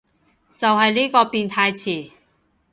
[0.55, 2.11] 就係呢個變態詞